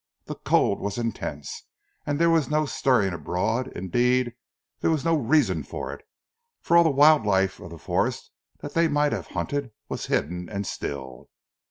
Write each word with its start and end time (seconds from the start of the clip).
The 0.25 0.33
cold 0.33 0.79
was 0.79 0.97
intense, 0.97 1.67
and 2.07 2.17
there 2.17 2.31
was 2.31 2.49
no 2.49 2.65
stirring 2.65 3.13
abroad; 3.13 3.67
indeed, 3.75 4.33
there 4.79 4.89
was 4.89 5.05
no 5.05 5.13
reason 5.15 5.61
for 5.61 5.93
it, 5.93 6.03
since 6.63 6.71
all 6.75 6.83
the 6.83 6.89
wild 6.89 7.23
life 7.23 7.59
of 7.59 7.69
the 7.69 7.77
forest 7.77 8.31
that 8.61 8.73
they 8.73 8.87
might 8.87 9.11
have 9.11 9.27
hunted, 9.27 9.69
was 9.89 10.07
hidden 10.07 10.49
and 10.49 10.65
still. 10.65 11.29